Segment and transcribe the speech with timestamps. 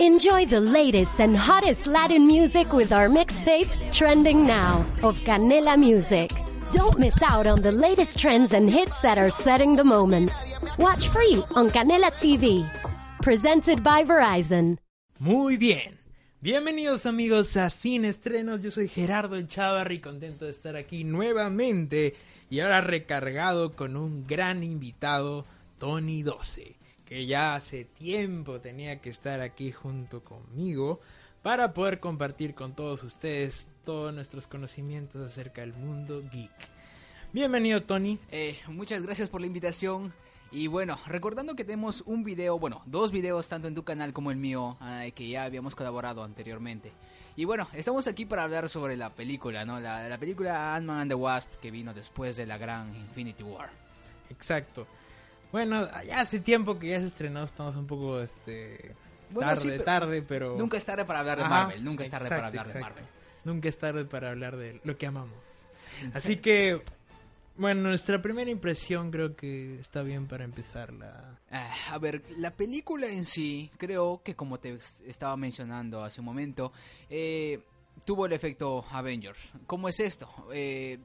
[0.00, 6.30] Enjoy the latest and hottest Latin music with our mixtape, Trending Now, of Canela Music.
[6.70, 10.30] Don't miss out on the latest trends and hits that are setting the moment.
[10.78, 12.62] Watch free on Canela TV.
[13.22, 14.78] Presented by Verizon.
[15.18, 15.98] Muy bien.
[16.40, 18.62] Bienvenidos amigos a Sin Estrenos.
[18.62, 22.14] Yo soy Gerardo El Chavarri, contento de estar aquí nuevamente
[22.50, 25.44] y ahora recargado con un gran invitado,
[25.80, 26.77] Tony 12,
[27.08, 31.00] que ya hace tiempo tenía que estar aquí junto conmigo
[31.42, 36.52] para poder compartir con todos ustedes todos nuestros conocimientos acerca del mundo geek.
[37.32, 38.18] Bienvenido Tony.
[38.30, 40.12] Eh, muchas gracias por la invitación.
[40.52, 44.30] Y bueno, recordando que tenemos un video, bueno, dos videos tanto en tu canal como
[44.30, 46.92] el mío, eh, que ya habíamos colaborado anteriormente.
[47.36, 49.80] Y bueno, estamos aquí para hablar sobre la película, ¿no?
[49.80, 53.70] La, la película Ant-Man and the Wasp que vino después de la gran Infinity War.
[54.28, 54.86] Exacto.
[55.52, 58.94] Bueno, ya hace tiempo que ya se estrenó, estamos un poco este
[59.30, 62.04] Bueno, tarde, sí, pero tarde, pero Nunca es tarde para hablar de Ajá, Marvel, nunca
[62.04, 62.80] es tarde para exacto, hablar de.
[62.80, 63.04] Marvel.
[63.44, 65.38] Nunca es tarde para hablar de lo que amamos.
[66.12, 66.82] Así que,
[67.56, 71.38] bueno, nuestra primera impresión creo que está bien para empezar la...
[71.50, 76.26] Ah, a ver, la película en sí, creo que como te estaba mencionando hace un
[76.26, 76.72] momento,
[77.08, 77.60] eh,
[78.04, 79.50] tuvo el efecto Avengers.
[79.66, 80.28] ¿Cómo es esto?
[80.52, 80.98] Eh,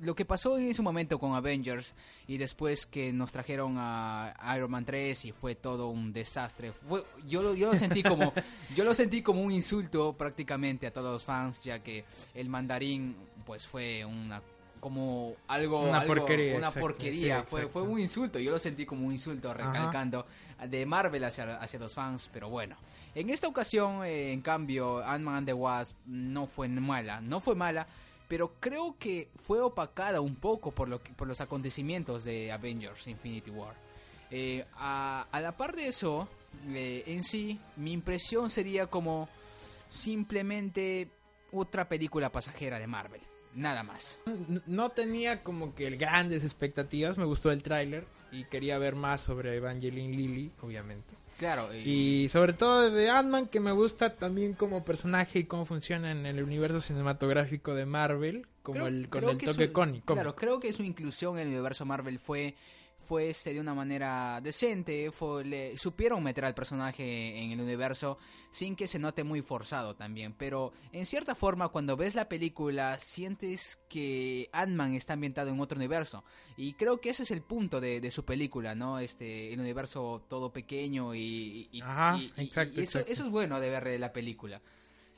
[0.00, 1.94] lo que pasó en ese momento con Avengers
[2.26, 6.72] y después que nos trajeron a Iron Man 3 y fue todo un desastre.
[6.72, 8.32] Fue, yo, lo- yo lo sentí como
[8.74, 13.14] yo lo sentí como un insulto prácticamente a todos los fans ya que el mandarín
[13.44, 14.40] pues fue una
[14.80, 17.40] como algo Una algo- porquería, una exacto, porquería.
[17.40, 20.24] sí, fue fue un insulto yo lo sentí como un insulto recalcando
[20.66, 22.76] de Marvel hacia, hacia los fans pero bueno.
[23.14, 27.54] En esta ocasión eh, en cambio Ant-Man and the Wasp no fue mala no fue
[27.54, 27.86] mala
[28.30, 33.08] pero creo que fue opacada un poco por, lo que- por los acontecimientos de Avengers
[33.08, 33.74] Infinity War.
[34.30, 36.28] Eh, a, la par de eso,
[36.64, 39.28] en sí, mi impresión sería como
[39.88, 41.08] simplemente
[41.52, 43.20] otra película pasajera de Marvel.
[43.54, 44.20] Nada más.
[44.66, 49.56] No tenía como que grandes expectativas, me gustó el tráiler y quería ver más sobre
[49.56, 51.14] Evangeline Lilly, obviamente.
[51.40, 55.64] Claro, y- Y sobre todo de Ant-Man, que me gusta también como personaje y cómo
[55.64, 60.02] funciona en el universo cinematográfico de Marvel, como Creo- el, con el que toque su-.
[60.14, 62.54] Claro, creo que su inclusión en el universo Marvel fue
[63.02, 68.18] fue este, de una manera decente, fue, le, supieron meter al personaje en el universo
[68.50, 72.98] sin que se note muy forzado también, pero en cierta forma cuando ves la película
[73.00, 76.24] sientes que Ant-Man está ambientado en otro universo
[76.56, 78.98] y creo que ese es el punto de, de su película, ¿no?
[78.98, 83.12] Este, el universo todo pequeño y, y- Ajá, y- exacto, y eso, exacto.
[83.12, 84.60] eso es bueno de ver la película.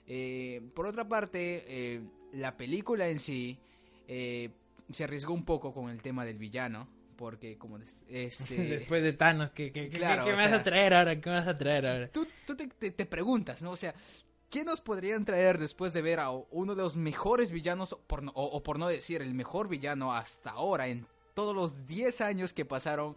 [0.07, 2.01] Eh, por otra parte, eh,
[2.33, 3.59] la película en sí
[4.09, 4.51] eh,
[4.91, 6.89] se arriesgó un poco con el tema del villano,
[7.23, 7.79] porque como
[8.09, 11.21] este, Después de Thanos, ¿qué, qué, Claro, qué me vas a traer ahora?
[11.21, 12.09] ¿Qué me vas a traer ahora?
[12.09, 13.71] tú, tú te, te- te preguntas, ¿no?
[13.71, 13.95] O sea,
[14.51, 18.33] ¿qué nos podrían traer después de ver a uno de los mejores villanos, por no-
[18.35, 22.53] o, o por no decir el mejor villano hasta ahora, en todos los 10 años
[22.53, 23.15] que pasaron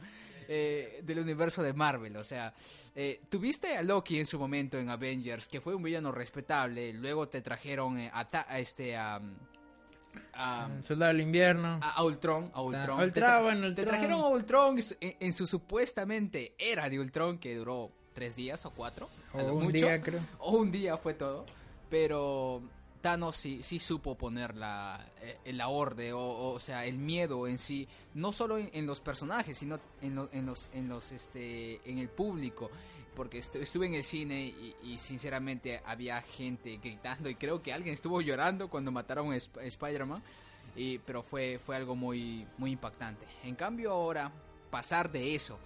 [0.48, 2.16] eh, del universo de Marvel?
[2.18, 2.54] O sea,
[2.96, 7.28] eh, tuviste a Loki en su momento en Avengers, que fue un villano respetable, luego
[7.28, 8.96] te trajeron eh, a, Ta- a este...
[10.34, 11.80] a- Soldado del invierno.
[11.82, 13.00] a, a Ultron, a Ultron.
[13.00, 17.00] Ah, Ultron, Te tra- bueno, Te trajeron a Ultron en, en su supuestamente era de
[17.00, 19.10] Ultron que duró tres días o cuatro.
[19.34, 19.78] O un mucho.
[19.78, 20.22] día, creo.
[20.40, 21.46] O un día fue todo.
[21.90, 22.62] Pero
[23.02, 27.58] Thanos sí, sí supo poner la, eh, la orde, o, o sea, el miedo en
[27.60, 31.80] sí, no solo en, en los personajes, sino en, lo- en los, en los, este,
[31.90, 32.72] en el público.
[33.16, 34.54] Porque estu- estuve en el cine
[34.84, 39.62] y, sinceramente había gente gritando y creo que alguien estuvo llorando cuando mataron a Sp-
[39.66, 40.22] Spider-Man.
[41.06, 43.26] Pero fue, fue algo muy, muy impactante.
[43.44, 44.30] En cambio ahora,
[44.70, 45.58] pasar de eso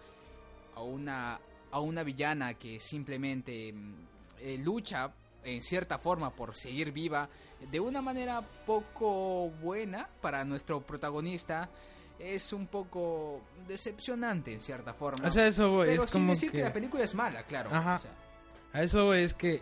[0.75, 1.39] a una,
[1.71, 3.93] a una villana que simplemente mm,
[4.41, 5.11] eh, lucha
[5.43, 7.27] en cierta forma por seguir viva
[7.71, 11.69] de una manera poco buena para nuestro protagonista
[12.19, 15.27] es un poco decepcionante en cierta forma.
[15.27, 16.57] O sea, eso voy, pero es sin como decir que...
[16.57, 17.69] que- la película es mala, claro.
[17.73, 17.95] Ajá.
[17.95, 18.11] o sea,
[18.73, 19.61] A eso voy, es que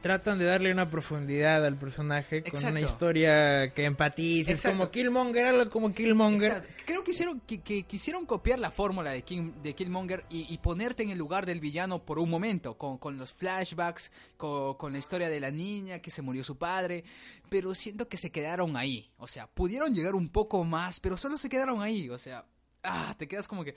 [0.00, 2.70] tratan de darle una profundidad al personaje con Exacto.
[2.70, 4.78] una historia que empatices, Exacto.
[4.78, 6.52] como Killmonger, algo como Killmonger.
[6.52, 6.72] Exacto.
[6.84, 10.58] Creo que hicieron que, que quisieron copiar la fórmula de, King, de Killmonger y, y
[10.58, 14.92] ponerte en el lugar del villano por un momento, con, con los flashbacks, con, con
[14.92, 17.04] la historia de la niña que se murió su padre,
[17.48, 19.10] pero siento que se quedaron ahí.
[19.18, 22.08] O sea, pudieron llegar un poco más, pero solo se quedaron ahí.
[22.10, 22.44] O sea,
[22.82, 23.74] ah, te quedas como que...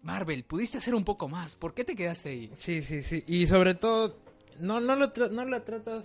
[0.00, 1.56] Marvel, pudiste hacer un poco más.
[1.56, 2.50] ¿Por qué te quedaste ahí?
[2.54, 3.24] Sí, sí, sí.
[3.26, 4.16] Y sobre todo,
[4.60, 6.04] no, no, lo tra- no la tratas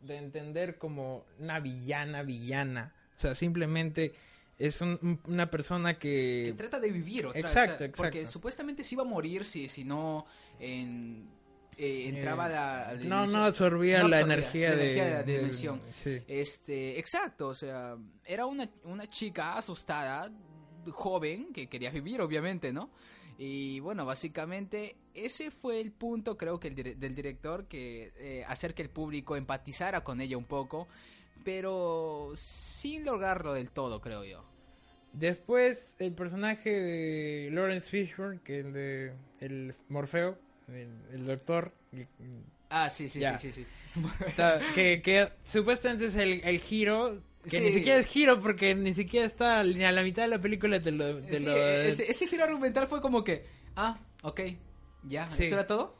[0.00, 2.94] de entender como una villana, villana.
[3.16, 4.12] O sea, simplemente
[4.58, 6.42] es un- un- una persona que...
[6.46, 8.32] que trata de vivir otra Exacto, o sea, porque exacto.
[8.32, 10.26] supuestamente se iba a morir si, si no
[10.58, 11.28] en,
[11.76, 15.80] eh, entraba la, No, no absorbía No la energía la de, energía de la dimensión.
[16.02, 16.20] sí.
[16.28, 20.30] Este, exacto, o sea, era una, una chica asustada,
[20.90, 22.90] joven, que quería vivir, obviamente, ¿no?
[23.38, 28.44] Y bueno, básicamente ese fue el punto, creo que el dire- del director, que eh,
[28.46, 30.88] hacer que el público empatizara con ella un poco,
[31.44, 34.44] pero sin lograrlo del todo, creo yo.
[35.12, 40.38] Después, el personaje de Lawrence Fishburne, que el de el Morfeo,
[40.68, 42.06] el, el doctor, el-
[42.70, 43.38] Ah, sí, sí, Ya.
[43.38, 44.00] sí, sí, sí.
[44.26, 47.20] está- que, que supuestamente es el, el giro,
[47.50, 50.38] que ni siquiera es giro porque ni siquiera está ni a la mitad de la
[50.40, 51.20] película te lo...
[51.20, 53.44] te Sí, lo- ese, ese giro argumental fue como que,
[53.76, 54.40] ah, ok,
[55.08, 55.44] ya, Sí.
[55.44, 55.94] ¿eso era todo?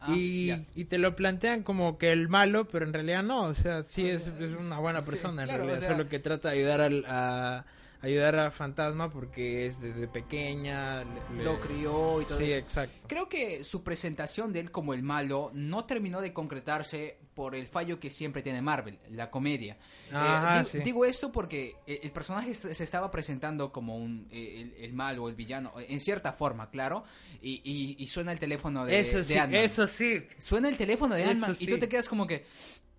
[0.00, 0.64] Ah, y, ya.
[0.74, 4.08] y te lo plantean como que el malo, pero en realidad no, o sea, sí
[4.08, 6.58] es, es una buena Sí, persona, en claro, realidad, o sea- solo que trata de
[6.58, 7.64] ayudar al, a
[8.02, 11.04] ayudar a Fantasma porque es desde pequeña,
[11.34, 12.54] le- Lo crió y todo Sí, eso.
[12.56, 13.04] exacto.
[13.08, 17.66] Creo que su presentación de él como el malo no terminó de concretarse por el
[17.66, 19.74] fallo que siempre tiene Marvel, la comedia.
[20.10, 20.78] Eh, Ajá, di- sí.
[20.80, 25.28] Digo esto porque eh, el personaje se estaba presentando como un, eh, el, el malo,
[25.28, 27.04] el villano, en cierta forma, claro,
[27.40, 30.22] y, y- y suena el teléfono de, eso de sí, eso sí.
[30.38, 32.44] Suena el teléfono de Ant-Man y tú te quedas como que,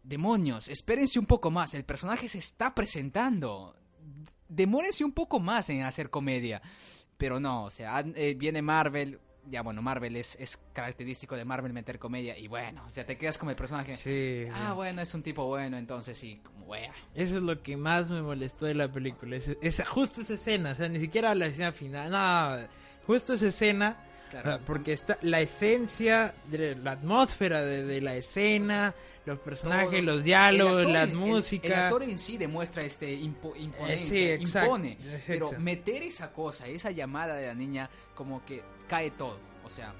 [0.01, 3.75] demonios, espérense un poco más, el personaje se está presentando.
[4.55, 6.61] Demórense un poco más en hacer comedia.
[7.17, 9.19] Pero no, o sea, eh, viene Marvel,
[9.49, 13.17] ya bueno, Marvel es, es característico de Marvel meter comedia y bueno, o sea, te
[13.17, 13.95] quedas como el personaje.
[13.95, 14.45] Sí.
[14.53, 16.91] Ah, bueno, es un tipo bueno, entonces sí, como wea.
[17.13, 19.37] Eso es lo que más me molestó de la película.
[19.37, 22.67] Esa- justo esa escena, o sea, ni siquiera la escena final, no,
[23.05, 23.97] justo esa escena,
[24.41, 24.57] Claro.
[24.57, 28.93] sea, porque está la esencia, de la atmósfera de, de la escena,
[29.25, 30.01] los personajes, Todo.
[30.01, 31.67] los diálogos, la el- música.
[31.67, 34.97] El, actor en sí demuestra este impo- imponencia, Eh, sí, exacto, impone.
[35.27, 39.39] Pero meter esa cosa, esa llamada de la niña, como que cae todo.
[39.63, 39.93] O sea,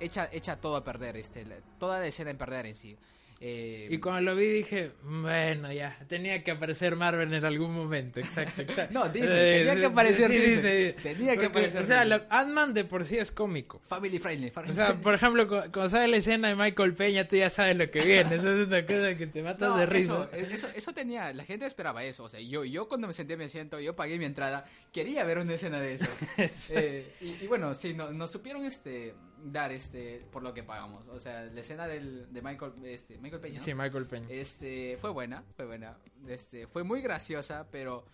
[0.00, 2.96] echa, echa todo a perder, este, la- toda la escena en perder en sí.
[3.38, 8.18] Eh, Y cuando lo vi dije, bueno, ya, tenía que aparecer Marvel en algún momento,
[8.18, 8.62] exacto.
[8.62, 8.94] exacto.
[8.98, 10.92] No, Disney, tenía que aparecer sí, Disney.
[10.94, 12.20] Tenía que Porque, aparecer O sea, Disney.
[12.30, 13.80] Ant-Man de por sí es cómico.
[13.86, 14.50] Family friendly.
[14.50, 15.02] family O sea, friendly.
[15.04, 18.00] por ejemplo, cu- cuando sale la escena de Michael Peña, tú ya sabes lo que
[18.00, 18.36] viene.
[18.36, 20.28] Eso es una cosa que te matas No, de risa.
[20.32, 22.24] Eso, eso, eso tenía, la gente esperaba eso.
[22.24, 25.24] O sea, yo, yo cuando me senté en mi asiento, yo pagué mi entrada, quería
[25.24, 26.06] ver una escena de eso.
[26.70, 29.14] Eh, y, y bueno, sí, no, nos supieron este
[29.52, 31.08] dar este por lo que pagamos.
[31.08, 33.58] O sea, la escena del, de Michael, este, Michael Peña.
[33.58, 33.64] ¿no?
[33.64, 34.26] Sí, Michael Peña.
[34.30, 35.98] Este, fue buena, fue buena.
[36.26, 38.04] Este, fue muy graciosa, pero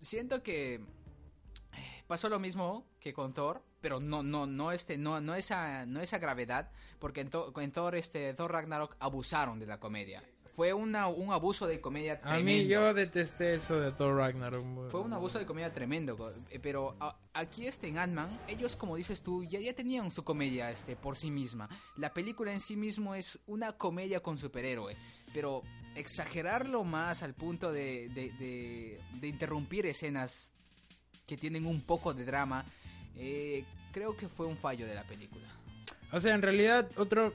[0.00, 0.80] siento que eh,
[2.06, 6.00] pasó lo mismo que con Thor, pero no no no este no no esa no
[6.00, 10.22] esa gravedad, porque en Thor este Thor Ragnarok abusaron de la comedia.
[10.52, 12.44] Fue una, un abuso de comedia A tremendo.
[12.44, 14.90] mí yo detesté eso de Thor Ragnarok.
[14.90, 18.96] Fue un abuso de comedia tremendo, eh, pero a- aquí este en Ant-Man, ellos como
[18.96, 21.68] dices tú, ya, ya tenían su comedia este por sí misma.
[21.96, 24.96] La película en sí mismo es una comedia con superhéroe,
[25.32, 25.62] pero
[25.94, 30.52] exagerarlo más al punto de, de, de- de interrumpir escenas
[31.26, 32.64] que tienen un poco de drama,
[33.16, 35.46] eh, creo que fue un fallo de la película.
[36.12, 37.32] O sea, en realidad, otro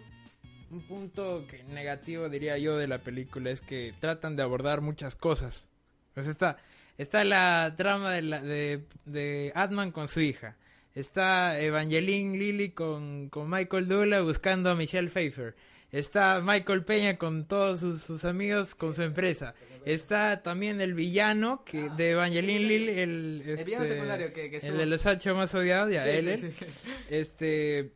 [0.75, 5.15] un punto que negativo diría yo de la película es que tratan de abordar muchas
[5.15, 5.67] cosas.
[6.13, 6.57] Pues está,
[6.97, 10.57] está la trama de, la, de, de Atman con su hija.
[10.93, 15.55] Está Evangeline Lilly con, con Michael Dula buscando a Michelle Pfeiffer.
[15.91, 19.53] Está Michael Peña con todos sus, sus amigos, con su empresa.
[19.85, 24.77] Está también el villano que de Evangeline Lilly, el, villano este, secundario que- que el
[24.77, 26.37] de los ocho más odiados, ya Sí, sí, él, él.
[26.39, 26.53] sí.
[27.09, 27.91] Este,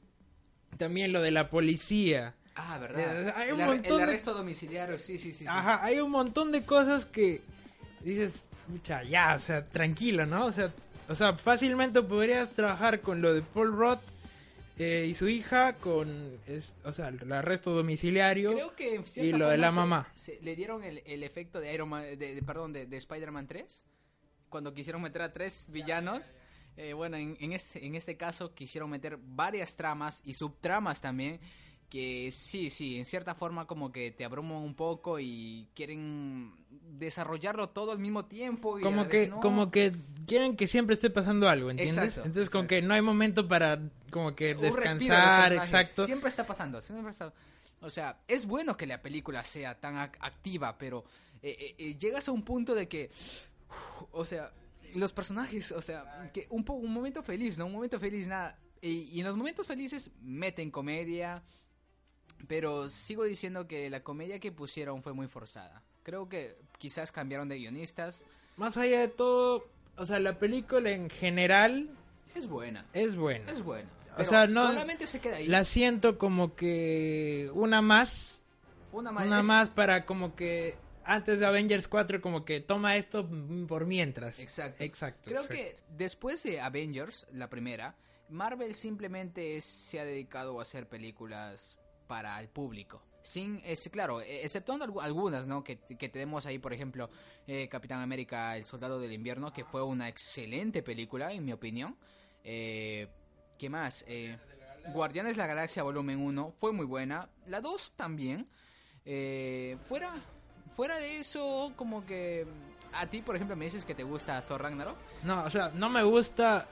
[0.78, 2.36] también lo de la policía.
[2.56, 3.28] Ah, verdad.
[3.30, 5.40] Eh, hay un el, montón el de- arresto domiciliario, sí, sí, sí.
[5.40, 5.46] sí.
[5.48, 7.42] Ajá, hay un montón de cosas que
[8.02, 8.36] dices,
[8.68, 10.46] mucha, ya, o sea, tranquilo, ¿no?
[10.46, 10.74] O sea,
[11.08, 14.02] o sea, fácilmente podrías trabajar con lo de Paul Roth
[14.78, 16.08] eh, y su hija, con,
[16.48, 18.54] es- o sea, el arresto domiciliario.
[18.54, 20.08] Creo que en y lo de la se- mamá.
[20.16, 23.48] se- le dieron el, el efecto de Iron Man, de, de- perdón, de, de Spider-Man
[23.48, 23.84] 3,
[24.50, 26.34] cuando quisieron meter a tres villanos.
[26.78, 31.42] Eh, bueno, en, en, este, en este caso quisieron meter varias tramas y subtramas también,
[31.90, 36.54] que sí, sí, en cierta forma como que te abruman un poco y quieren
[37.00, 38.78] desarrollarlo todo al mismo tiempo.
[38.80, 39.40] Y Como que, no.
[39.40, 39.92] como que
[40.28, 41.98] quieren que siempre esté pasando algo, ¿entiendes?
[41.98, 42.82] Exacto, Entonces, como exacto.
[42.82, 43.80] que no hay momento para,
[44.12, 46.06] como que Un de descansar, exacto.
[46.06, 47.34] Siempre está pasando, siempre está...
[47.82, 51.06] O sea, es bueno que la película sea tan ac- activa, pero
[51.42, 53.10] eh, eh, eh, llegas a un punto de que,
[54.12, 54.52] o sea,
[54.96, 57.68] los personajes, o sea, que un, un momento feliz, ¿no?
[57.68, 58.60] Un momento feliz, nada.
[58.82, 61.42] Y, y en los momentos felices meten comedia,
[62.48, 65.84] pero sigo diciendo que la comedia que pusieron fue muy forzada.
[66.04, 68.24] Creo que quizás cambiaron de guionistas.
[68.58, 69.68] Más allá de todo,
[69.98, 71.90] o sea, la película en general
[72.36, 73.52] Es buena, es buena.
[73.52, 73.90] es buena.
[74.18, 74.68] Pero sea, no...
[74.68, 75.48] solamente se queda ahí.
[75.48, 78.42] La siento como que una más,
[78.92, 79.28] Una más.
[79.28, 83.28] una es- más para como que antes de Avengers 4 como que toma esto
[83.68, 84.38] por mientras.
[84.40, 84.84] Exacto.
[84.84, 85.22] Exacto.
[85.30, 85.56] Creo exacto.
[85.56, 87.96] que después de Avengers, la primera,
[88.30, 91.80] Marvel simplemente se ha dedicado a hacer películas
[92.10, 93.04] para el público.
[93.22, 95.64] Sin, es, claro, eh, exceptuando algu- algunas, ¿no?
[95.64, 97.10] Que, tenemos ahí, por ejemplo,
[97.46, 101.96] eh, Capitán América, El Soldado del Invierno, que fue una excelente película, en mi opinión.
[102.44, 103.08] Eh,
[103.60, 104.04] ¿Qué más?
[104.08, 104.36] Eh,
[104.94, 107.30] Guardianes de la Galaxia Volumen 1 fue muy buena.
[107.46, 108.46] La 2 también.
[109.06, 110.16] Eh, fuera,
[110.76, 112.48] fuera de eso, como que...
[112.94, 114.98] A ti, por ejemplo, me dices que te gusta Thor Ragnarok.
[115.24, 116.68] No, o sea, no me gusta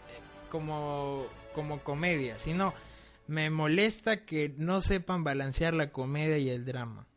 [0.50, 2.74] como, como comedia, sino
[3.28, 7.08] me molesta que no sepan balancear la comedia y el drama.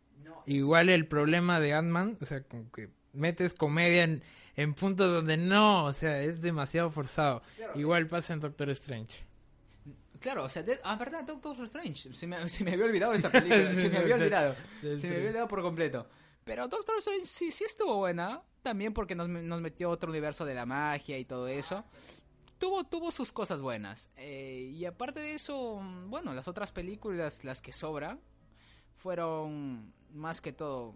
[0.46, 4.22] Igual el problema de Ant-Man, o sea, como que metes comedia en,
[4.56, 7.42] en puntos donde no, o sea, es demasiado forzado.
[7.74, 9.24] Igual pasa en Doctor Strange.
[10.18, 12.12] Claro, o sea, de- ah, verdad, Doctor Strange.
[12.14, 14.54] Se me, se me había olvidado esa película, se me había olvidado.
[14.80, 15.06] Sí, Se sí.
[15.08, 16.06] me había olvidado por completo.
[16.44, 18.42] Pero Doctor Strange sí, sí estuvo buena.
[18.62, 21.84] También porque nos, nos metió otro universo de la magia y todo eso.
[22.60, 24.10] Tuvo, tuvo sus cosas buenas.
[24.16, 28.20] Eh, y aparte de eso, mm, bueno, las otras películas, las que sobran,
[28.96, 30.94] fueron más que todo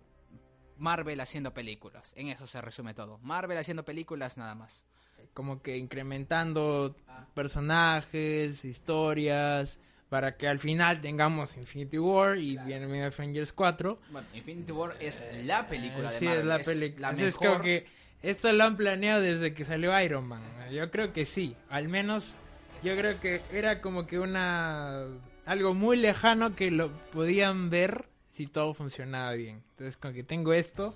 [0.77, 2.13] Marvel haciendo películas.
[2.17, 3.19] En eso se resume todo.
[3.23, 4.87] Marvel haciendo películas nada más.
[5.33, 6.95] Como que incrementando
[7.35, 9.79] personajes, historias,
[10.09, 14.01] para que al final tengamos Infinity War y viene Avengers 4.
[14.11, 16.41] Bueno, Infinity War es la película de sí, Marvel.
[16.41, 17.13] es la película.
[17.13, 17.49] la Es mejor.
[17.49, 17.87] como que
[18.25, 20.43] esto lo han planeado desde que salió Iron Man.
[20.73, 21.55] Yo creo que sí.
[21.69, 22.35] Al menos
[22.83, 25.05] yo creo que era como que una
[25.45, 29.63] algo muy lejano que lo podían ver si todo funcionaba bien.
[29.71, 30.95] Entonces como que tengo esto,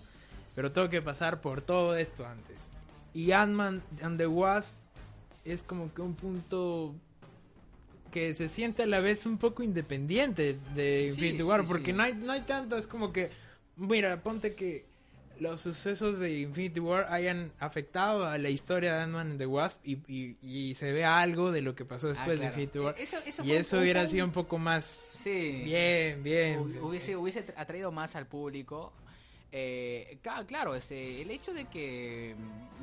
[0.55, 2.57] pero tengo que pasar por todo esto antes.
[3.13, 4.73] Y Ant-Man and the Wasp
[5.45, 6.95] es como que un punto
[8.11, 11.69] que se siente a la vez un poco independiente de Infinity sí, War, sí.
[11.69, 13.31] porque no hay no hay tantas como que
[13.77, 14.87] mira, ponte que
[15.40, 19.78] los sucesos de Infinity War hayan afectado a la historia de Ant-Man and the Wasp
[19.85, 22.40] y, y, y se vea algo de lo que pasó Ah, después claro.
[22.40, 22.95] de Infinity War.
[22.99, 25.62] Eh, Eso, eso y eso hubiera sido un- poco más Sí.
[25.64, 26.61] bien, bien.
[26.61, 28.92] Hu- Hubiese, hubiese tra- atraído más al público.
[29.52, 32.35] Eh, claro, este, el hecho de que,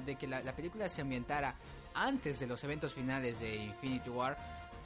[0.05, 1.55] de que la, la película se ambientara
[1.93, 4.37] antes de los eventos finales de Infinity War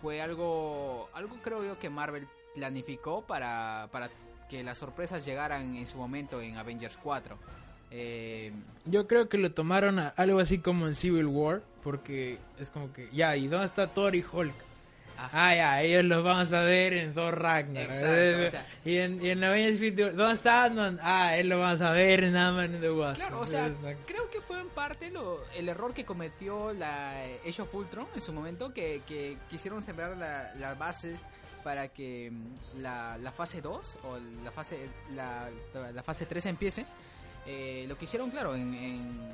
[0.02, 4.10] fue algo, algo creo yo que Marvel planificó para, para
[4.50, 7.38] que las sorpresas llegaran en su momento en Avengers 4.
[7.92, 8.52] Eh,
[8.86, 12.92] Yo creo que lo tomaron a- algo así como en Civil War, porque es como
[12.94, 14.54] que, ya, ¿y dónde está Thor y Hulk?
[15.18, 15.50] ajá.
[15.50, 17.90] Ah, ya, ellos los vamos a ver en Thor Ragnarok.
[17.90, 21.00] Exacto, o sea- y en, y en Avengers Infinity War, ¿dónde está Ant-Man?
[21.02, 23.16] Ah, él lo vamos a ver en Ant-Man and the Wasp.
[23.20, 23.70] Claro, o sea,
[24.06, 28.22] creo que fue en parte lo, el error que cometió la Age of Ultron en
[28.22, 31.26] su momento, que, que quisieron sembrar la- las bases
[31.64, 35.50] para que mm, la, fase 2 o la fase la,
[36.04, 36.86] fase 3 empiece.
[37.46, 39.32] Eh, lo que hicieron, claro, en, en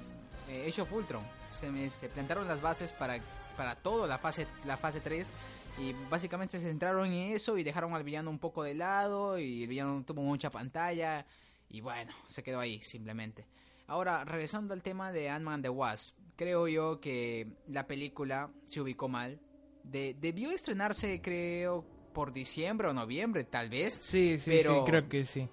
[0.50, 1.24] eh, Age of Ultron.
[1.54, 3.20] Se, plantaron las bases para,
[3.56, 5.32] para todo la fase, la fase 3
[5.80, 9.64] y básicamente se centraron en eso y dejaron al villano un poco de lado y
[9.64, 11.26] el villano tuvo mucha pantalla
[11.70, 13.46] y bueno, se quedó ahí simplemente.
[13.88, 19.08] Ahora, regresando al tema de Ant-Man the Wasp, creo yo que la película se ubicó
[19.08, 19.40] mal.
[19.84, 23.94] De- debió estrenarse, creo, por diciembre o noviembre, tal vez.
[23.94, 25.48] Sí, sí, pero- sí, creo que sí.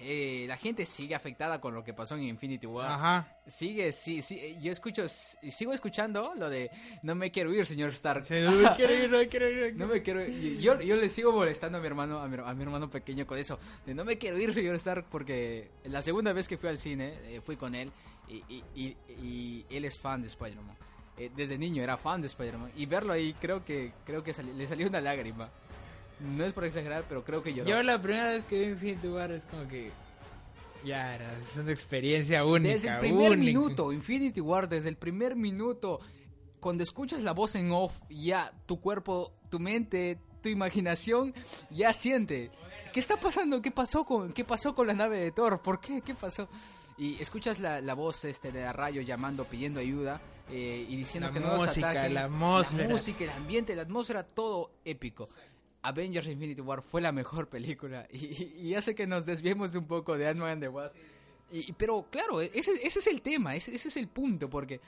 [0.00, 2.90] Eh, la gente sigue afectada con lo que pasó en Infinity War.
[2.90, 3.36] Ajá.
[3.46, 4.56] Sigue, sí, sí.
[4.60, 6.70] Yo escucho, sigo escuchando lo de
[7.02, 8.24] no me quiero ir, señor Stark.
[8.24, 9.76] Sí, no quiero ir, no quiero ir.
[9.76, 10.58] No me quiero ir.
[10.60, 13.38] Yo, yo le sigo molestando a mi hermano, a mi, a mi hermano pequeño con
[13.38, 13.58] eso.
[13.86, 17.14] De no me quiero ir, señor Stark, porque la segunda vez que fui al cine,
[17.24, 17.90] eh, fui con él
[18.28, 20.76] y, y- y- y él es fan de Spider-Man.
[21.16, 22.72] Eh, desde niño era fan de Spider-Man.
[22.76, 25.50] Y verlo ahí, creo que creo que sali- le salió una lágrima.
[26.20, 27.68] No es por exagerar, pero creo que lloró.
[27.68, 29.90] Yo la primera vez que vi Infinity War es como que...
[30.84, 33.44] Ya, era, es una experiencia única, Desde el primer única.
[33.46, 36.00] minuto, Infinity War, desde el primer minuto,
[36.60, 41.34] cuando escuchas la voz en off, ya tu cuerpo, tu mente, tu imaginación
[41.70, 42.50] ya siente.
[42.92, 43.60] ¿Qué está pasando?
[43.60, 45.60] ¿Qué pasó con, qué pasó con la nave de Thor?
[45.62, 46.00] ¿Por qué?
[46.00, 46.48] ¿Qué pasó?
[46.96, 50.20] Y escuchas la, la voz este de Rayo llamando, pidiendo ayuda
[50.50, 52.14] eh, y diciendo La que no música, ataquen.
[52.14, 52.82] la atmósfera.
[52.84, 55.28] La música, el ambiente, la atmósfera, todo épico.
[55.88, 58.06] Avengers Infinity War fue la mejor película.
[58.12, 60.94] Y, hace que nos desviemos un poco de Ant-Man and the Wasp.
[61.50, 64.80] Y, y- pero claro, ese, ese es el tema, ese, ese es el punto, porque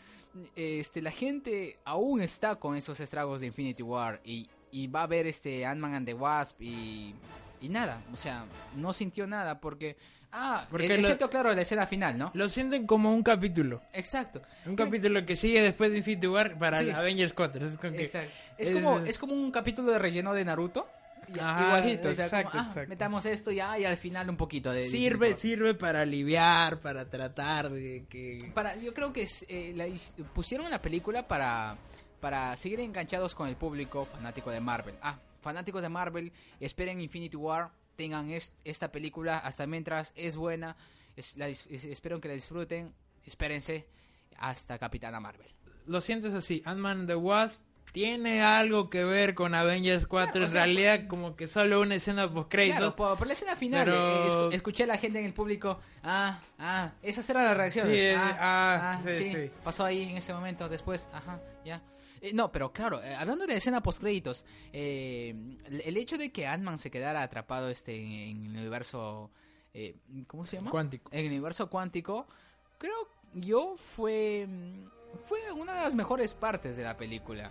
[0.55, 5.07] este, la gente aún está con esos estragos de Infinity War y, y va a
[5.07, 7.15] ver este Ant-Man and the Wasp y,
[7.61, 8.45] y nada, o sea,
[8.77, 9.97] no sintió nada porque...
[10.33, 12.31] Ah, Porque porque lo- excepto, claro, la escena final, ¿no?
[12.35, 13.83] Lo sienten como un capítulo.
[13.93, 14.41] Exacto.
[14.67, 16.91] Un capítulo que sigue después de Infinity War para Sí.
[16.91, 17.67] Avengers 4.
[17.67, 18.33] Es como que- Exacto.
[18.57, 20.89] Es, es- como, es como un capítulo de relleno de Naruto.
[21.41, 22.89] Ajá, igualito, o sea, como, exacto, ah, exacto.
[22.89, 24.89] metamos esto ya y al final un poquito de...
[24.89, 28.51] Sirve, sirve para aliviar, para tratar de que...
[28.53, 29.87] Para, yo creo que eh, la
[30.35, 31.77] pusieron la película para,
[32.21, 34.97] para seguir enganchados con el público fanático de Marvel.
[35.03, 37.71] Ah, fanáticos de Marvel, esperen Infinity War,
[38.01, 40.75] tengan es- esta película hasta mientras es buena,
[41.17, 42.95] es, espero que la disfruten,
[43.27, 43.87] espérense
[44.39, 45.47] hasta Capitana Marvel.
[45.85, 47.61] Lo sientes así, Ant-Man the Wasp
[47.93, 50.33] tiene algo que ver con Avengers 4.
[50.33, 52.79] Claro, en sea, realidad, como que solo una escena post créditos.
[52.79, 55.35] Claro, por, por la escena final, Pero- eh, escu- escuché a la gente en el
[55.35, 57.93] público, ah, ah, esas eran las reacciones.
[57.93, 59.51] Sí, eh, ah, ah, ah, sí, sí, sí.
[59.65, 61.83] pasó ahí en ese momento, después, ajá, ya.
[62.23, 66.31] Eh, no, pero claro, eh, hablando de la escena post créditos, el, el hecho de
[66.31, 69.31] que Ant-Man se quedara atrapado este en, el universo,
[69.73, 70.71] eh, ¿cómo se llama?
[70.71, 71.11] Cuántico.
[71.13, 72.27] En el universo cuántico,
[72.79, 74.47] creo yo fue
[75.25, 77.51] fue una de las mejores partes de la película.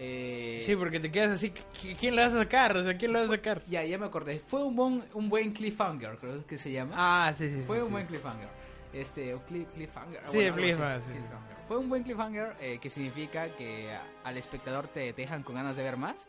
[0.00, 2.76] Eh, Sí, porque te quedas así, ¿qui- ¿quién lo va a sacar?
[2.76, 3.64] O sea, ¿quién lo va a sacar?
[3.66, 4.40] ya, ya me acordé.
[4.46, 6.94] Fue un buen, un buen cliffhanger, creo que se llama.
[6.96, 7.62] Ah, sí, sí.
[7.66, 7.92] Fue sí, un sí.
[7.92, 8.48] buen cliffhanger.
[8.92, 10.20] Este, cliffhanger.
[10.30, 11.10] Sí, así, cliffhanger, sí.
[11.12, 11.56] cliffhanger.
[11.66, 13.90] Fue un buen cliffhanger eh, que significa que
[14.24, 16.28] al espectador te dejan con ganas de ver más.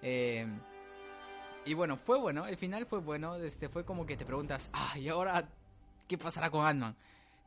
[0.00, 0.46] Eh,
[1.64, 2.46] y bueno, fue bueno.
[2.46, 3.34] El final fue bueno.
[3.36, 5.48] Este, fue como que te preguntas, ah, ¿y ahora
[6.06, 6.94] qué pasará con Ant-Man?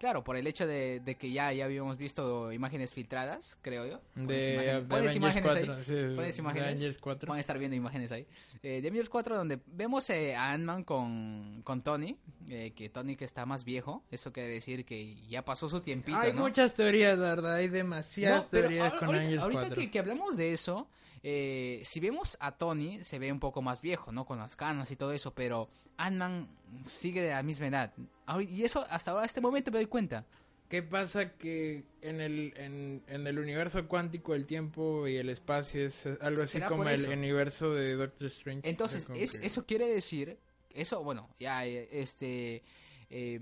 [0.01, 4.01] Claro, por el hecho de, de que ya, ya habíamos visto imágenes filtradas, creo yo.
[4.15, 5.73] Pones De, imágenes- de pones imágenes 4.
[5.75, 5.83] ahí.
[5.83, 6.67] sí, Pones de imágenes.
[6.69, 7.29] Avengers 4.
[7.29, 8.25] Van a estar viendo imágenes ahí.
[8.63, 12.17] Eh, de Avengers 4 donde vemos eh, a Ant-Man con, con Tony,
[12.49, 16.17] eh, que Tony que está más viejo, eso quiere decir que ya pasó su tiempito,
[16.17, 16.41] Hay ¿no?
[16.41, 17.55] muchas teorías, la verdad.
[17.57, 19.75] Hay demasiadas No, teorías con ahorita, Avengers ahorita 4.
[19.83, 20.87] que, que hablamos de eso,
[21.23, 24.25] eh, si vemos a Tony, se ve un poco más viejo, ¿no?
[24.25, 26.47] Con las canas y todo eso, pero Ant-Man
[26.87, 27.93] sigue de la misma edad.
[28.31, 30.25] Ahori- Y eso hasta ahora, este momento me doy cuenta.
[30.69, 35.85] ¿Qué pasa que en el, en, en el universo cuántico el tiempo y el espacio
[35.85, 38.69] es algo así ¿Será como el universo de Doctor Strange?
[38.69, 40.37] Entonces, Es eso quiere decir,
[40.73, 42.63] eso, bueno, ya, eh, este,
[43.09, 43.39] eh,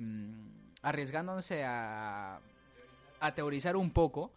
[0.82, 2.40] arriesgándose a,
[3.20, 4.32] a teorizar un poco,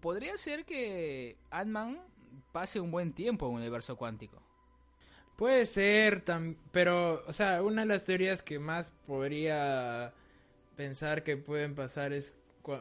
[0.00, 1.98] podría ser que Ant-Man
[2.52, 4.42] pase un buen tiempo en un universo cuántico.
[5.36, 10.14] Puede ser, tam- pero, o sea, una de las teorías que más podría
[10.76, 12.34] pensar que pueden pasar es,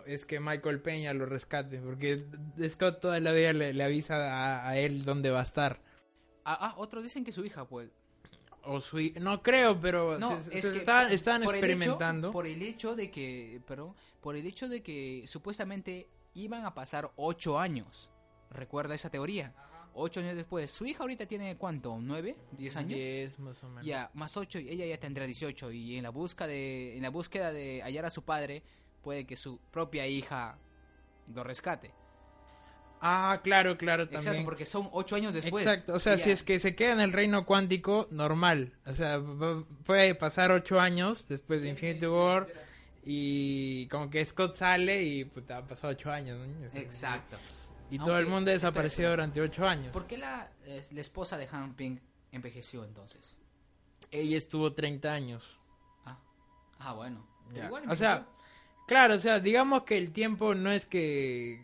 [0.05, 2.25] es que Michael Peña lo rescate, porque
[2.69, 5.81] Scott toda la vida le, le avisa a, a él dónde va a estar.
[6.45, 7.89] Ah, ah, otros dicen que su hija, pues.
[8.63, 12.27] O su no creo, pero No, se- es se que están, están por el experimentando.
[12.29, 16.73] hecho- por el hecho de que, perdón, por el hecho de que supuestamente iban a
[16.73, 18.09] pasar ocho años.
[18.49, 19.53] ¿Recuerda esa teoría?
[19.97, 20.69] Ocho años después.
[20.69, 22.99] Su hija ahorita tiene cuánto, nueve, diez años.
[22.99, 23.85] Diez, más o menos.
[23.85, 27.53] Ya, más 8, ella ya tendrá 18 y en la busca de en la búsqueda
[27.53, 28.61] de hallar a su padre,
[29.01, 30.57] puede que su propia hija
[31.33, 31.93] lo rescate.
[32.99, 34.45] Ah, claro, claro, Exacto, también.
[34.45, 35.65] porque son 8 años después.
[35.65, 38.73] Exacto, o sea, si es que se queda en el reino cuántico, normal.
[38.85, 39.21] O sea,
[39.85, 42.47] puede pasar ocho años después de Infinity War
[43.05, 46.39] y como que Scott sale y pues han pasado ocho años.
[46.73, 47.37] Exacto.
[47.91, 49.09] Y todo el mundo desapareció espera.
[49.11, 49.91] durante ocho años.
[49.93, 51.97] ¿Por qué la, la esposa de Han Ping
[52.31, 53.37] envejeció entonces?
[54.11, 55.43] Ella estuvo 30 años.
[56.05, 56.17] Ah,
[56.79, 57.25] ah bueno.
[57.53, 58.25] Pero igual O sea,
[58.87, 61.63] claro, o sea, digamos que el tiempo no es que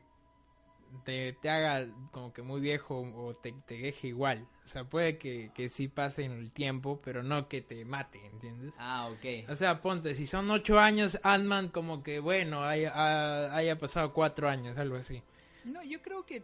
[1.06, 4.48] te, te haga como que muy viejo o te, te deje igual.
[4.66, 8.26] O sea, puede que, que sí pase en el tiempo, pero no que te mate,
[8.28, 8.74] ¿entiendes?
[8.78, 9.50] Ah, ok.
[9.50, 14.14] O sea, ponte, si son ocho años, Ant-Man como que, bueno, haya, ha- haya pasado
[14.14, 15.24] cuatro años, algo así.
[15.66, 16.44] No, yo creo que,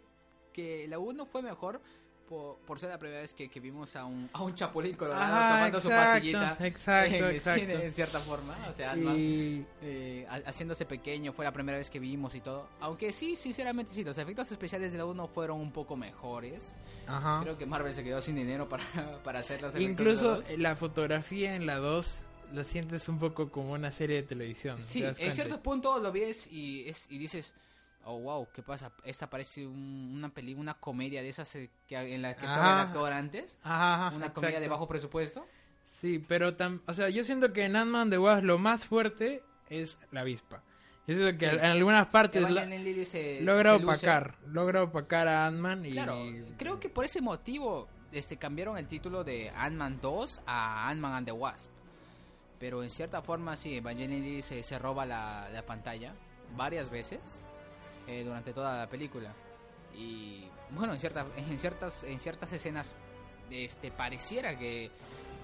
[0.53, 1.81] que la 1 fue mejor
[2.27, 5.23] por, por ser la primera vez que, que vimos a un, a un chapulín colorado
[5.23, 7.61] Ajá, tomando su pastillita exacto, en exacto.
[7.61, 8.53] cine, en cierta forma.
[8.69, 12.67] O sea, Y eh, ha- haciéndose pequeño, fue la primera vez que vimos y todo.
[12.81, 16.73] Aunque sí, sinceramente sí, los efectos especiales de la 1 fueron un poco mejores.
[17.07, 17.39] Ajá.
[17.43, 18.83] Creo que Marvel se quedó sin dinero para,
[19.23, 20.57] para hacer los de la Incluso 2.
[20.57, 24.77] la fotografía en la 2 lo sientes un poco como una serie de televisión.
[24.77, 27.55] Sí, ¿te das en cierto punto lo ves y, es, y dices,
[28.07, 28.91] oh wow, ¿qué pasa?
[29.03, 32.73] Esta parece un- una película, una comedia de esas eh, que, en la que actúa
[32.81, 33.59] el actor antes.
[33.63, 35.45] Ajá, ajá, Una comedia de bajo presupuesto.
[35.83, 39.43] Sí, pero tam- o sea, yo siento que en Ant-Man The Wasp lo más fuerte
[39.69, 40.61] es la avispa.
[41.07, 41.55] Yo siento que Sí.
[41.55, 42.65] en algunas partes la-
[43.05, 43.85] se, logra se luce.
[44.09, 45.91] opacar, logra opacar a Ant-Man y...
[45.93, 46.17] Claro,
[46.57, 51.25] creo que por ese motivo este cambiaron el título de Ant-Man 2 a Ant-Man and
[51.27, 51.71] the Wasp.
[52.59, 56.13] Pero en cierta forma sí, Evangeline se, se roba la, la pantalla
[56.55, 57.19] varias veces
[58.07, 59.33] eh, durante toda la película.
[59.95, 62.95] Y bueno, en, cierta, en, ciertas, en ciertas escenas
[63.49, 64.91] este pareciera que,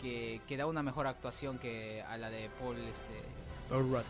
[0.01, 3.23] que, que da una mejor actuación que a la de Paul este
[3.69, 4.03] Paul Rudd.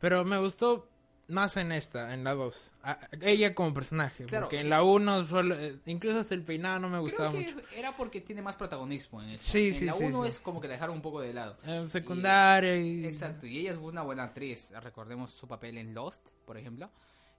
[0.00, 0.88] Pero me gustó
[1.28, 2.72] más en esta, en la 2.
[3.22, 4.24] Ella como personaje.
[4.24, 5.26] Claro, porque en la 1,
[5.86, 7.66] incluso hasta el peinado no me gustaba Creo que mucho.
[7.74, 9.52] era porque tiene más protagonismo en esta.
[9.52, 10.28] Sí, en sí, la sí, 1 sí.
[10.28, 11.56] es como que la dejaron un poco de lado.
[11.64, 13.06] En secundaria y...
[13.06, 14.72] Exacto, y ella es una buena actriz.
[14.82, 16.90] Recordemos su papel en Lost, por ejemplo.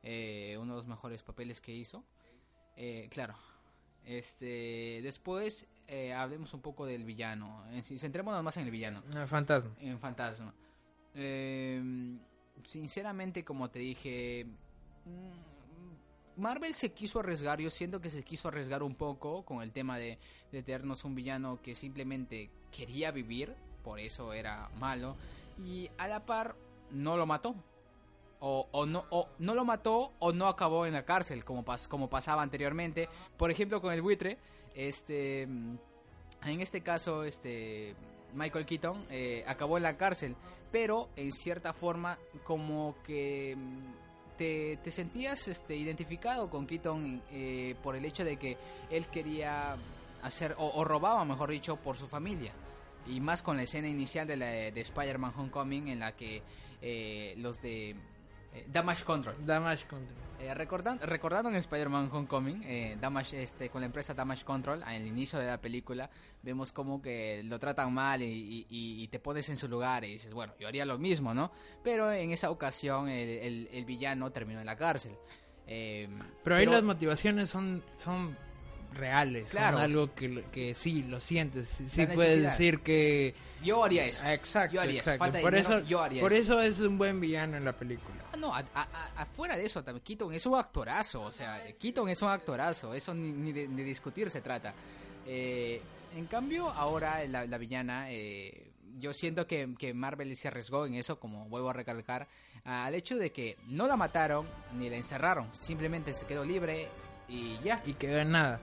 [0.08, 2.04] Eh, uno de los mejores papeles que hizo.
[2.78, 3.36] Eh, claro.
[4.06, 7.64] Este, después eh, hablemos un poco del villano.
[7.82, 9.72] Centrémonos más en el villano, Ah, fantasma.
[9.80, 10.54] en Fantasma.
[11.16, 11.82] Eh,
[12.64, 14.46] sinceramente, como te dije,
[15.06, 17.60] mm, Marvel se quiso arriesgar.
[17.60, 20.20] Yo siento que se quiso arriesgar un poco con el tema de,
[20.52, 25.16] de tenernos un villano que simplemente quería vivir, por eso era malo,
[25.58, 26.56] y a la par
[26.92, 27.56] no lo mató.
[28.42, 31.88] O, o no, o no lo mató o no acabó en la cárcel, como, pas-
[31.88, 33.10] como pasaba anteriormente.
[33.38, 34.38] Por ejemplo, con el buitre,
[34.76, 35.76] este, mm,
[36.46, 37.96] en este caso, este,
[38.34, 40.36] Michael Keaton eh, acabó en la cárcel,
[40.72, 47.76] pero en cierta forma como que mm, te, te sentías este, identificado con Keaton eh,
[47.82, 48.58] por el hecho de que
[48.92, 49.76] él quería
[50.22, 52.52] hacer, o, robaba, mejor dicho, por su familia.
[53.08, 56.42] Y más con la escena inicial de, de Spider-Man Homecoming en la que
[56.82, 57.96] eh, los de
[58.56, 60.16] eh, Damage Control Damage Control.
[60.40, 65.06] eh, recordan- recordando en Spider-Man Homecoming, eh, Damage, este, con la empresa Damage Control, al
[65.06, 66.10] inicio de la película,
[66.44, 70.04] vemos como que lo tratan mal y, y- y- y te pones en su lugar
[70.04, 71.52] y dices, bueno, yo haría lo mismo, ¿no?
[71.84, 75.14] Pero en esa ocasión el, el- el villano terminó en la cárcel.
[75.68, 76.08] Eh,
[76.44, 78.38] Pero ahí las motivaciones son, son
[78.96, 79.48] reales.
[79.50, 79.78] Claro.
[79.78, 81.70] Son algo que, que sí, lo sientes.
[81.88, 83.34] Sí, puedes decir que...
[83.64, 84.26] yo haría eso.
[84.26, 85.16] Exacto, Yo haría eso.
[85.18, 86.60] Falta Por, dinero, eso, yo haría por eso.
[86.60, 88.16] eso es un buen villano en la película.
[88.34, 92.10] Ah, no, a- a- afuera de eso, también Keaton es un actorazo, o sea, Keaton
[92.10, 94.74] es un actorazo, eso ni, ni de, ni discutir se trata.
[95.28, 95.82] Eh,
[96.16, 100.96] en cambio, ahora la, la villana, eh, yo siento que, que Marvel se arriesgó en
[100.96, 102.28] eso, como vuelvo a recalcar,
[102.64, 106.88] al hecho de que no la mataron ni la encerraron, simplemente se quedó libre
[107.28, 107.82] y ya.
[107.86, 108.60] Y quedó en nada.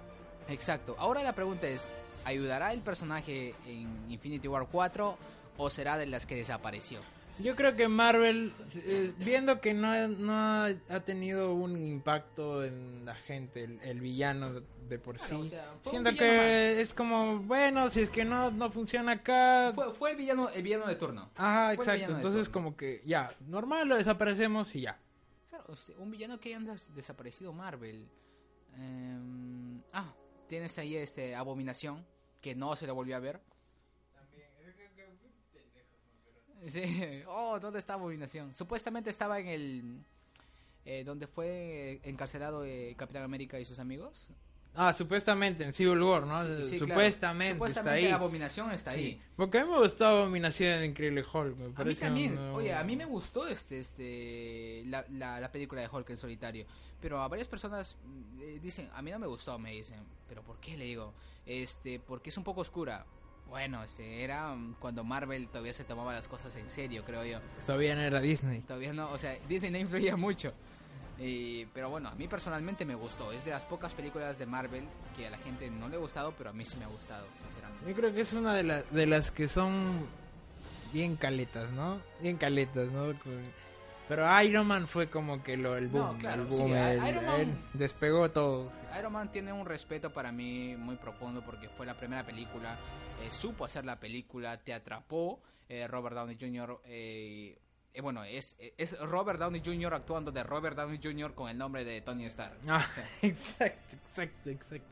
[0.48, 0.96] Exacto.
[0.98, 1.88] Ahora la pregunta es,
[2.24, 5.16] ¿ayudará el personaje en Infinity War 4
[5.56, 7.00] o será de las que desapareció?
[7.38, 13.14] Yo creo que Marvel, eh, viendo que no, no ha tenido un impacto en la
[13.14, 16.80] gente, el, el villano de, de por sí, Claro, o sea, fue un siento que
[16.82, 19.72] es como, bueno, si es que no, no funciona acá...
[19.74, 21.30] Fue, fue el, villano, el villano de turno.
[21.36, 22.14] Ajá, fue exacto.
[22.16, 25.00] Entonces como que ya, normal, lo desaparecemos y ya.
[25.48, 28.06] Claro, un villano que haya des- desaparecido Marvel.
[28.76, 30.12] Em, ah,
[30.52, 32.04] tienes ahí este Abominación,
[32.42, 33.40] que no se lo volvió a ver.
[36.66, 36.82] Sí.
[37.26, 38.54] Oh, ¿dónde está Abominación?
[38.54, 40.04] Supuestamente estaba en el...
[40.84, 44.28] Eh, donde fue encarcelado eh, Capitán América y sus amigos.
[44.74, 46.42] Ah, supuestamente en Civil War, ¿no?
[46.42, 46.86] Sí, sí, claro.
[46.94, 48.12] supuestamente, Supuestamente está ahí.
[48.14, 48.98] Abominación está Sí.
[49.00, 49.22] ahí.
[49.36, 51.56] Porque a mí me gustó Abominación en Increíble Hulk.
[51.56, 52.38] Me A mí también.
[52.38, 56.66] Oye, a mí me gustó este, este, la, la, la película de Hulk en solitario.
[57.02, 60.00] Pero a varias personas mm, eh, dicen, a mí no me gustó, me dicen.
[60.28, 60.76] ¿Pero por qué?
[60.76, 61.12] Le digo,
[61.44, 63.04] este, porque es un poco oscura.
[63.48, 67.40] Bueno, este, era mm, cuando Marvel todavía se tomaba las cosas en serio, creo yo.
[67.66, 68.60] Todavía no era Disney.
[68.62, 70.54] Todavía no, o sea, Disney no influía mucho.
[71.22, 73.30] Y- pero bueno, a mí personalmente me gustó.
[73.32, 74.84] Es de las pocas películas de Marvel
[75.16, 77.26] que a la gente no le ha gustado, pero a mí sí me ha gustado,
[77.34, 77.88] sinceramente.
[77.88, 80.06] Yo creo que es una de, la- de las que son
[80.92, 82.00] bien caletas, ¿no?
[82.20, 83.14] Bien caletas, ¿no?
[84.08, 87.08] Pero Iron Man fue como que lo, el No, boom, claro, el boom, sí, el-
[87.08, 88.70] Iron Man- él despegó todo.
[88.98, 92.76] Iron Man tiene un respeto para mí muy profundo porque fue la primera película,
[93.22, 95.40] eh, supo hacer la película, te atrapó.
[95.68, 96.80] eh, Robert Downey Jr.
[96.84, 97.58] eh, eh,
[98.00, 99.92] bueno, es, es Robert Downey Jr.
[99.94, 101.34] actuando de Robert Downey Jr.
[101.34, 102.56] con el nombre de Tony Stark.
[102.66, 104.88] Ah, O sea, exacto, exacto, exacto.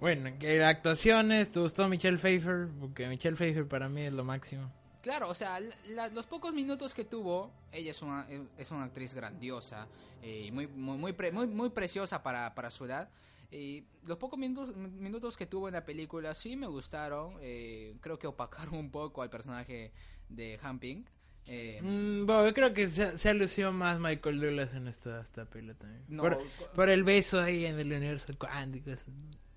[0.00, 2.68] Bueno, que actuaciones, ¿te gustó Michelle Pfeiffer?
[2.80, 4.70] Porque Michelle Pfeiffer para mí es lo máximo.
[5.02, 8.26] Claro, o sea, la- los pocos minutos que tuvo, ella es una,
[8.58, 9.86] es una actriz grandiosa
[10.22, 13.08] eh, y muy, muy, muy, pre- muy, muy preciosa para, para su edad.
[13.50, 17.36] Y los pocos minutos, minutos que tuvo en la película sí me gustaron.
[17.40, 19.92] eh, creo que opacaron un poco al personaje
[20.28, 21.04] de Han Ping.
[21.46, 25.44] Eh, Mm, bueno, yo creo que se, se alució más Michael Douglas en esta, esta
[25.44, 26.02] peli también.
[26.08, 26.38] No, por,
[26.74, 29.04] por el beso ahí en el universo cuántico, eso,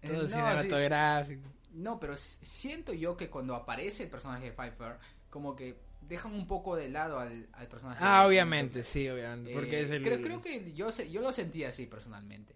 [0.01, 1.47] Eh, todo no, cinematográfico.
[1.73, 4.97] No, pero siento yo que cuando aparece el personaje de Pfeiffer,
[5.29, 7.99] como que dejan un poco de lado al, al personaje.
[8.01, 9.51] Ah, de- obviamente, sí, obviamente.
[9.51, 10.03] Eh, Porque es el...
[10.03, 12.55] creo, creo que yo, se- yo lo sentí así personalmente.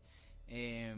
[0.53, 0.93] Eh,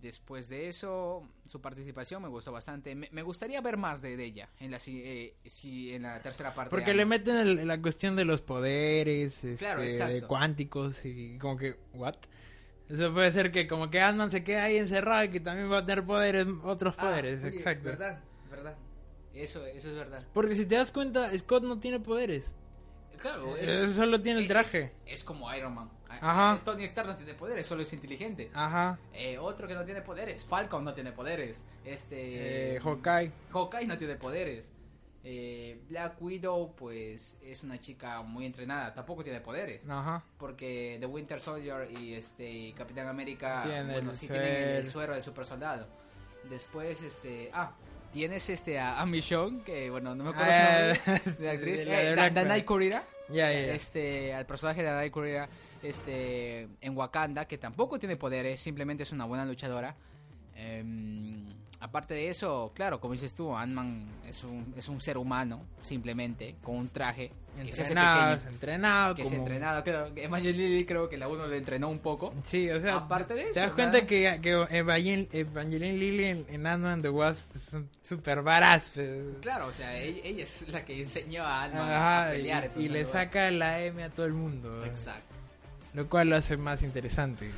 [0.00, 2.94] después de eso, su participación me gustó bastante.
[2.94, 6.54] Me, me gustaría ver más de, de ella en la, eh, si- en la tercera
[6.54, 6.70] parte.
[6.70, 11.58] Porque le meten el- la cuestión de los poderes, este, Claro, de cuánticos y como
[11.58, 12.14] que, ¿what?
[12.88, 15.78] Eso puede ser que como que Ant-Man se queda ahí encerrado y que también va
[15.78, 17.84] a tener poderes, otros Ah, poderes, oye, exacto.
[17.90, 18.76] Verdad, verdad.
[19.34, 20.24] Eso, eso es verdad.
[20.32, 22.46] Porque si te das cuenta, Scott no tiene poderes.
[23.18, 24.92] Claro, Eh, solo tiene el es- traje.
[25.06, 25.90] Es, como Iron Man.
[26.08, 26.60] Ajá.
[26.64, 28.50] Tony Stark no tiene poderes, solo es inteligente.
[28.54, 28.98] Ajá.
[29.12, 31.64] Eh, otro que no tiene poderes, Falcon no tiene poderes.
[31.84, 32.76] Este.
[32.76, 33.32] Eh, Hawkeye.
[33.52, 34.72] Hawkeye no tiene poderes.
[35.28, 39.84] Eh, Black Widow, pues es una chica muy entrenada, tampoco tiene poderes.
[39.88, 40.22] Ajá.
[40.38, 44.90] Porque The Winter Soldier y este Capitán América, Tienen bueno, el sí tienen el, suero.
[44.90, 45.88] suero de super soldado.
[46.48, 47.72] Después, este, ah,
[48.16, 50.78] tienes este a, a Michonne, que bueno, no me acuerdo su Ah,
[51.14, 52.64] nombre de la actriz, eh, Black Da- Danai
[53.28, 53.74] Ya, ya, ya.
[53.74, 55.48] este, al personaje de Danai Gurira,
[55.82, 59.94] este, en Wakanda, que tampoco tiene poderes, simplemente es una buena luchadora.
[60.54, 61.44] Em,
[61.80, 66.56] aparte de eso, claro, como dices tú, Ant-Man es un, es un ser humano, simplemente,
[66.62, 69.14] con un traje que Entrenado, pequeño, entrenado.
[69.14, 72.34] que es como- entrenado, claro, que Evangeline creo que la uno le entrenó un poco.
[72.44, 76.46] Sí, o sea, Aparte de te eso, das cuenta que, que Evangeline, Evangeline Lilly en,
[76.50, 78.90] en Ant-Man the Wasp es súper varaz.
[78.94, 79.20] pues.
[79.40, 82.70] Claro, o sea, ella, ella es la que enseñó a Ant-Man a pelear.
[82.76, 83.12] y, le lugar.
[83.24, 84.84] saca la M a todo el mundo.
[84.84, 85.34] Exacto.
[85.94, 87.50] Lo cual lo hace más interesante.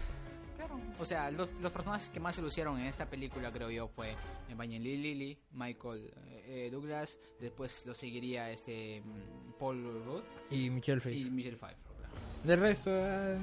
[1.01, 4.15] O sea, los, los personajes que más se lucieron en esta película, creo yo, fue
[4.51, 6.11] Evangeline Lilly, Michael
[6.47, 11.27] eh, Douglas, después lo seguiría este mm, Paul Rudd Y Michelle Pfeiffer.
[11.27, 11.79] y Michelle Pfeiffer.
[11.99, 12.15] claro.
[12.45, 13.37] De resto, ah,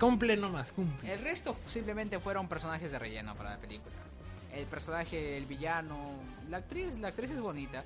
[0.00, 1.12] cumple nomás, cumple.
[1.12, 3.94] El resto simplemente fueron personajes de relleno para la película.
[4.54, 6.10] El personaje, el villano,
[6.50, 7.84] la actriz, la actriz es bonita.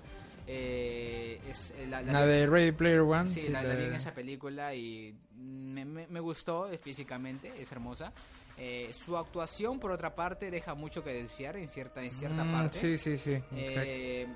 [0.49, 3.27] eh, es eh, la, la- La de Ready Player One.
[3.29, 7.73] Sí, la, la vi en esa película y me, me- me gustó eh, físicamente, es
[7.73, 8.13] hermosa.
[8.59, 12.53] Eh, su actuación, por otra parte, deja mucho que desear en cierta, en cierta Mm,
[12.53, 12.79] parte.
[12.79, 13.43] Sí, sí, sí.
[13.55, 14.27] Eh,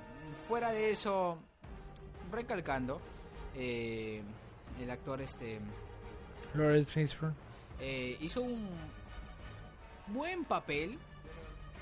[0.46, 1.38] fuera de eso,
[2.30, 3.00] recalcando,
[3.54, 4.22] eh,
[4.80, 5.58] el actor este
[6.54, 7.34] Lawrence Fishburne.
[7.80, 8.68] eh, hizo un
[10.08, 10.98] buen papel,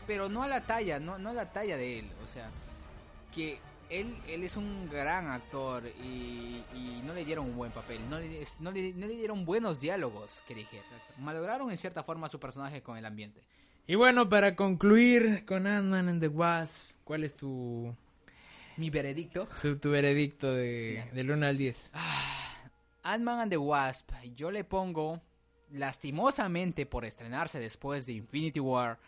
[0.06, 2.10] pero no a la talla, no, no a la talla de él.
[2.24, 2.50] O sea,
[3.34, 3.58] que
[3.90, 8.18] él, él es un gran actor y, y no le dieron un buen papel, no
[8.18, 10.80] le, no le- no le dieron buenos diálogos, que dije.
[11.18, 13.40] Malograron en cierta forma su personaje con el ambiente.
[13.86, 17.94] Y bueno, para concluir con Ant-Man and the Wasp, ¿cuál es tu,
[18.76, 19.48] Mi veredicto.
[19.56, 21.90] su- tu veredicto de, del 1 al 10?
[23.02, 25.22] Ant-Man and the Wasp, yo le pongo,
[25.72, 28.98] lastimosamente por estrenarse después de Infinity War,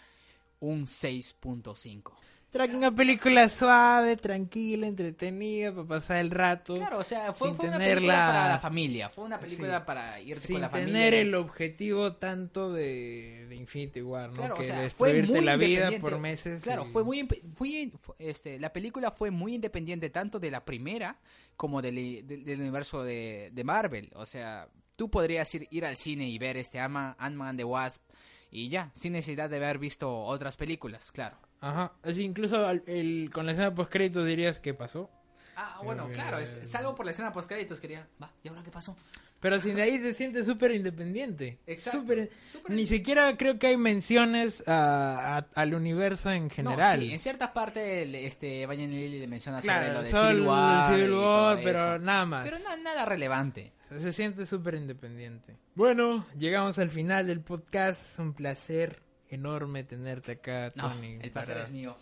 [0.61, 2.13] un 6.5.
[2.53, 6.75] Una película suave, tranquila, entretenida, para pasar el rato.
[6.75, 9.39] Claro, o sea, fue, Sin fue una tener película la- para la familia, fue una
[9.39, 9.83] película Sí.
[9.87, 11.21] para irte Sin con la tener familia.
[11.21, 14.37] el objetivo tanto de, de Infinity War, ¿no?
[14.37, 16.61] Claro, que o sea, fue destruirte la vida por meses.
[16.63, 21.21] Claro, y- fue muy, fue- este, la película fue muy independiente tanto de la primera
[21.57, 24.11] como del, del- del universo de, de Marvel.
[24.17, 28.03] O sea, tú podrías ir, ir al cine y ver este Ant-Man Ant-Man the Wasp
[28.51, 31.39] y ya, sin necesidad de haber visto otras películas, claro.
[31.61, 31.93] Ajá.
[32.03, 35.11] Así, incluso al- el, con la escena post créditos dirías qué pasó.
[35.57, 38.63] Ah, bueno, Eh, claro, es, salvo por la escena post créditos quería, va, ¿y ahora
[38.63, 38.97] qué pasó?
[39.41, 41.59] Pero sin de ahí te sientes súper independiente.
[41.67, 42.01] Exacto.
[42.01, 46.99] Súper- Súper- Ni siquiera creo que hay menciones a- a- al universo en general.
[47.01, 50.29] No, sí, en ciertas partes el- este Evangeline Lilly le menciona sobre lo de solo
[50.31, 51.99] Civil War, Civil y todo War, pero eso.
[52.05, 52.45] nada más.
[52.45, 53.73] Pero na- nada relevante.
[53.87, 55.57] O sea, se siente súper independiente.
[55.75, 58.19] Bueno, llegamos al final del podcast.
[58.19, 61.19] Un placer enorme tenerte acá, No, Tony.
[61.23, 61.97] el placer para, es mío.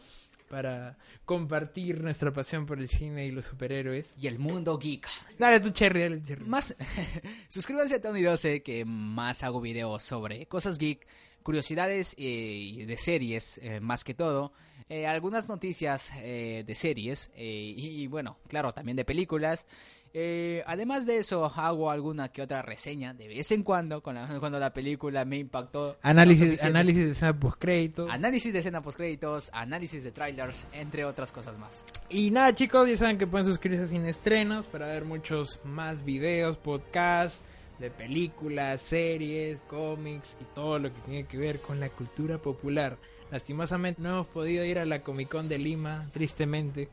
[0.49, 4.15] para compartir nuestra pasión por el cine y los superhéroes.
[4.19, 5.07] Y el mundo geek.
[5.39, 6.45] Dale tu cherry, dale tu cherry.
[6.47, 6.75] Más,
[7.49, 11.07] suscríbanse a Tony 12 que más hago videos sobre cosas geek,
[11.43, 14.53] curiosidades eh, y de series eh, más que todo,
[14.89, 19.67] eh, algunas noticias eh, de series y bueno, claro, también de películas.
[20.15, 24.27] Eh, además de eso, hago alguna que otra reseña de vez en cuando con la-
[24.41, 25.97] cuando la película me impactó.
[26.03, 28.07] Análisis, análisis de escena post crédito.
[28.11, 31.85] Análisis de escena post créditos, análisis de trailers, entre otras cosas más.
[32.09, 36.57] Y nada chicos, ya saben que pueden suscribirse sin estrenos para ver muchos más videos,
[36.57, 37.41] podcasts
[37.79, 42.99] de películas, series, cómics y todo lo que tiene que ver con la cultura popular.
[43.31, 46.89] Lastimosamente no hemos podido ir a la Comic Con de Lima, tristemente.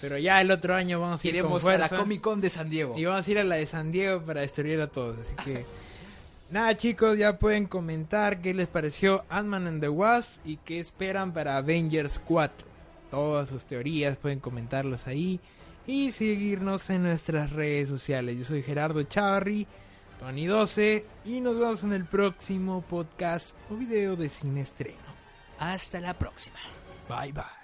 [0.00, 1.88] Pero ya el otro año vamos a ir con a la.
[1.88, 2.94] Comic Con de San Diego.
[2.98, 5.16] Y vamos a ir a la de San Diego para destruir a todos.
[5.18, 5.64] Así que,
[6.50, 11.32] nada, chicos, ya pueden comentar qué les pareció Ant-Man and the Wasp y qué esperan
[11.32, 12.66] para Avengers 4.
[13.10, 15.40] Todas sus teorías pueden comentarlas ahí
[15.86, 18.36] y seguirnos en nuestras redes sociales.
[18.38, 19.66] Yo soy Gerardo Chavarri,
[20.20, 25.14] Tony12, y nos vemos en el próximo podcast o video de Cine Estreno.
[25.58, 26.58] Hasta la próxima.
[27.08, 27.63] Bye bye.